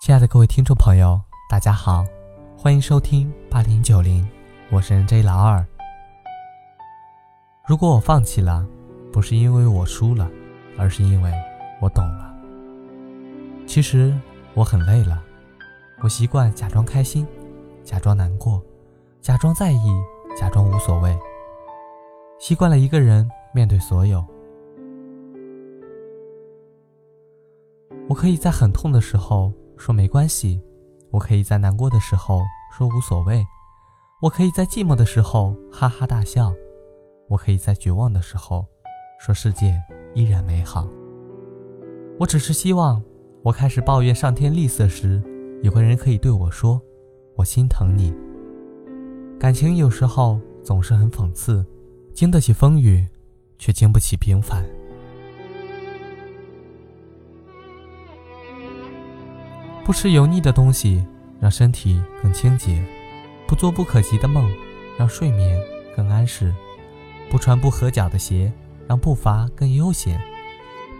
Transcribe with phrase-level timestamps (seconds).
[0.00, 2.06] 亲爱的各位听众朋友，大家好，
[2.56, 4.26] 欢迎收听八零九零，
[4.70, 5.62] 我是 NJ 老二。
[7.66, 8.66] 如果我放弃了，
[9.12, 10.26] 不是因为我输了，
[10.78, 11.30] 而是因为
[11.82, 12.34] 我懂了。
[13.66, 14.18] 其实
[14.54, 15.22] 我很累了，
[16.02, 17.26] 我习惯假装开心，
[17.84, 18.58] 假装难过，
[19.20, 20.02] 假装在意，
[20.34, 21.14] 假装无所谓，
[22.38, 24.24] 习惯了一个人面对所有。
[28.08, 29.52] 我可以在很痛的时候。
[29.80, 30.60] 说没关系，
[31.10, 32.42] 我可以在难过的时候
[32.76, 33.42] 说无所谓，
[34.20, 36.52] 我可以在寂寞的时候哈哈大笑，
[37.28, 38.66] 我可以在绝望的时候
[39.18, 39.74] 说世界
[40.14, 40.86] 依然美好。
[42.18, 43.02] 我只是希望，
[43.42, 45.22] 我开始抱怨上天吝啬时，
[45.62, 46.78] 有个人可以对我说
[47.34, 48.14] ：“我心疼你。”
[49.40, 51.64] 感情有时候总是很讽刺，
[52.12, 53.08] 经得起风雨，
[53.58, 54.62] 却经不起平凡。
[59.90, 61.04] 不吃油腻的东西，
[61.40, 62.80] 让身体更清洁；
[63.44, 64.48] 不做不可及的梦，
[64.96, 65.60] 让睡眠
[65.96, 66.52] 更安适；
[67.28, 68.52] 不穿不合脚的鞋，
[68.86, 70.16] 让步伐更悠闲；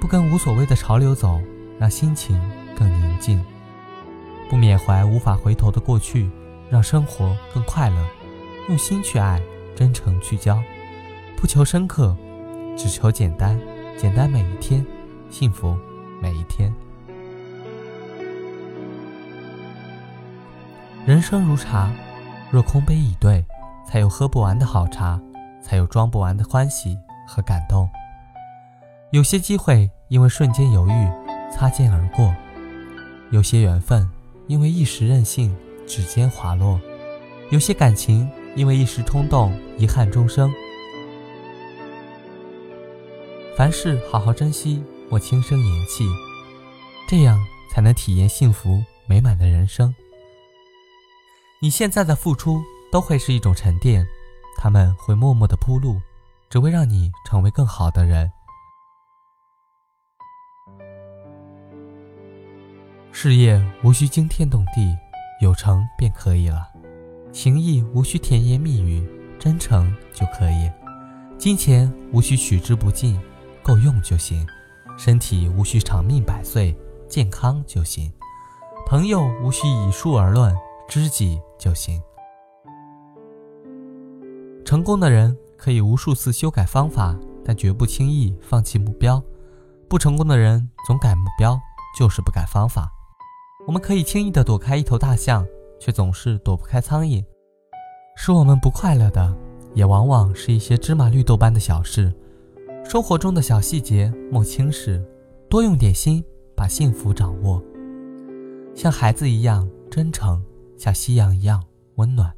[0.00, 1.40] 不跟无所谓的潮流走，
[1.78, 2.36] 让心情
[2.76, 3.38] 更宁静；
[4.48, 6.28] 不缅怀无法回头的过去，
[6.68, 8.08] 让生活更快乐。
[8.68, 9.40] 用心去爱，
[9.76, 10.60] 真诚去交，
[11.36, 12.16] 不求深刻，
[12.76, 13.56] 只求简单。
[13.96, 14.84] 简单每一天，
[15.30, 15.76] 幸福
[16.20, 16.74] 每一天。
[21.10, 21.90] 人生如茶，
[22.52, 23.44] 若空杯以对，
[23.84, 25.20] 才有喝不完的好茶，
[25.60, 27.90] 才有装不完的欢喜和感动。
[29.10, 31.08] 有些机会因为瞬间犹豫，
[31.52, 32.32] 擦肩而过；
[33.32, 34.08] 有些缘分
[34.46, 35.52] 因为一时任性，
[35.84, 36.78] 指尖滑落；
[37.50, 40.48] 有些感情因为一时冲动，遗憾终生。
[43.56, 46.04] 凡事好好珍惜，莫轻声言弃，
[47.08, 47.36] 这样
[47.74, 49.92] 才能体验幸福美满的人生。
[51.62, 54.06] 你现在的付出都会是一种沉淀，
[54.56, 56.00] 他们会默默的铺路，
[56.48, 58.32] 只为让你成为更好的人。
[63.12, 64.96] 事业无需惊天动地，
[65.42, 66.62] 有成便可以了；
[67.30, 69.06] 情谊无需甜言蜜语，
[69.38, 70.72] 真诚就可以；
[71.36, 73.20] 金钱无需取之不尽，
[73.62, 74.46] 够用就行；
[74.96, 76.74] 身体无需长命百岁，
[77.06, 78.10] 健康就行；
[78.86, 80.56] 朋友无需以数而论。
[80.88, 82.02] 知己就行。
[84.64, 89.20] 成功的人可以无数次修改方法，但绝不轻易放弃目标；
[89.88, 91.58] 不成功的人总改目标，
[91.98, 92.90] 就是不改方法。
[93.66, 95.46] 我们可以轻易的躲开一头大象，
[95.78, 97.24] 却总是躲不开苍蝇。
[98.16, 99.36] 使我们不快乐的，
[99.74, 102.12] 也往往是一些芝麻绿豆般的小事。
[102.84, 105.04] 生活中的小细节莫轻视，
[105.48, 106.24] 多用点心，
[106.56, 107.62] 把幸福掌握。
[108.74, 110.42] 像孩子一样真诚。
[110.80, 111.62] 像夕阳一样
[111.96, 112.32] 温暖。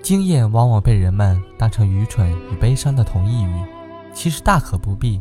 [0.00, 3.64] 经验往往被人们当成愚蠢与悲伤的同义语，
[4.14, 5.20] 其实大可不必。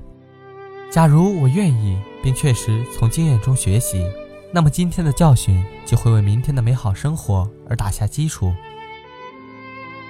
[0.92, 4.06] 假如我愿意，并确实从经验中学习，
[4.54, 8.54] 那么今天的教训就会为明天的美好生活而打下基础。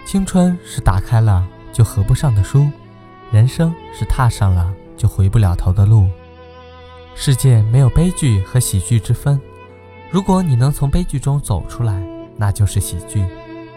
[0.06, 2.70] 青春是打开了就合不上的书，
[3.32, 6.06] 人生是踏上了就回不了头的路。
[7.16, 9.40] 世界没有悲剧和喜剧之分。
[10.10, 12.02] 如果你能从悲剧中走出来，
[12.38, 13.22] 那就是喜剧；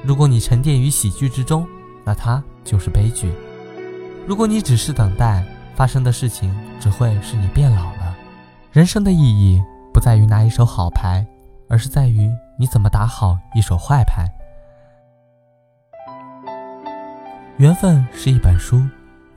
[0.04, 1.66] 如果你沉淀于喜剧之中，
[2.04, 3.32] 那它就是悲剧。
[4.28, 8.16] 如果你只是等待发生的事情，只会是你变老了。
[8.70, 9.60] 人生的意义
[9.92, 11.26] 不在于拿一手好牌，
[11.68, 14.24] 而是在于你怎么打好一手坏牌。
[17.56, 18.80] 缘分是一本书，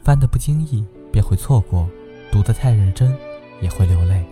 [0.03, 1.89] 翻得不经意便会错过，
[2.31, 3.11] 读得太认真
[3.61, 4.23] 也会流泪。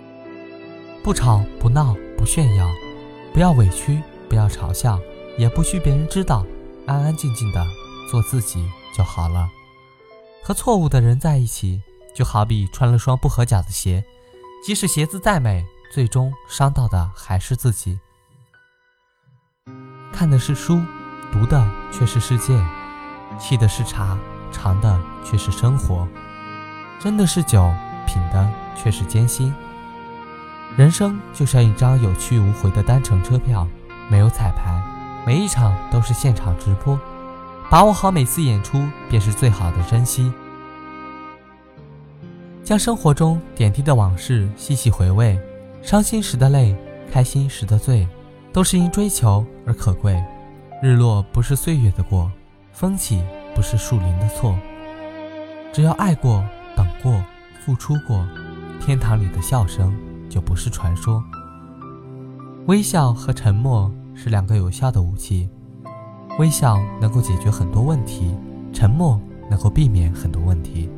[1.04, 1.96] 不吵不闹。
[2.22, 2.72] 不炫耀，
[3.34, 4.00] 不要委屈，
[4.30, 5.00] 不要嘲笑，
[5.40, 6.46] 也不需别人知道，
[6.86, 7.66] 安安静静的
[8.12, 8.64] 做自己
[8.96, 9.50] 就好了。
[10.44, 11.82] 和错误的人在一起，
[12.14, 14.06] 就好比穿了双不合脚的鞋，
[14.64, 18.00] 即使鞋子再美，最终伤到的还是自己。
[20.14, 20.80] 看的是书，
[21.32, 22.54] 读的却是世界；
[23.40, 24.16] 沏的是茶，
[24.52, 26.08] 尝的却是生活；
[27.02, 27.74] 斟的是酒，
[28.06, 29.52] 品的却是艰辛。
[30.78, 33.68] 人生就像一张有去无回的单程车票，
[34.10, 34.82] 没有彩排，
[35.26, 36.98] 每一场都是现场直播，
[37.70, 40.32] 把握好每次演出便是最好的珍惜。
[42.64, 45.38] 将生活中点滴的往事细细回味，
[45.82, 46.74] 伤心时的泪，
[47.12, 48.08] 开心时的醉，
[48.54, 50.24] 都是因追求而可贵。
[50.82, 52.32] 日落不是岁月的过，
[52.72, 53.22] 风起
[53.54, 54.58] 不是树林的错。
[55.74, 56.44] 只要爱过、
[56.78, 57.22] 等过、
[57.66, 58.26] 付出过，
[58.80, 59.94] 天堂里的笑声。
[60.32, 61.22] 就不是传说。
[62.68, 65.50] 微笑和沉默是两个有效的武器，
[66.40, 68.34] 微笑能够解决很多问题，
[68.72, 69.20] 沉默
[69.50, 70.90] 能够避免很多问题。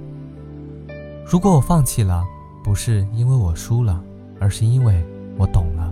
[1.26, 2.24] 如果我放弃了，
[2.64, 4.00] 不是因为我输了，
[4.40, 5.04] 而是因为
[5.36, 5.92] 我懂了。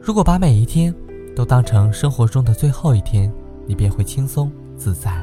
[0.00, 0.94] 如果把每一天
[1.36, 3.30] 都当成生活中的最后一天，
[3.66, 5.22] 你便会轻松自在。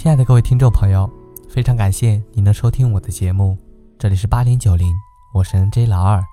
[0.00, 1.10] 亲爱的各位听众朋友，
[1.48, 3.58] 非常感谢您能收听我的节目，
[3.98, 4.94] 这里是八零九零，
[5.34, 6.24] 我是 N J 老二。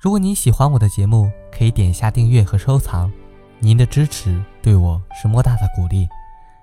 [0.00, 3.12] 如果您喜欢我的节目，可以点一下订阅和收藏，
[3.58, 6.08] 您的支持对我是莫大的鼓励。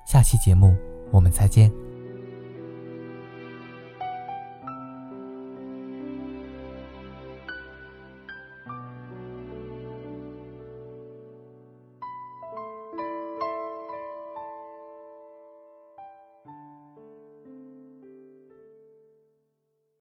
[0.04, 0.76] 下期节目
[1.12, 1.72] 我们再见。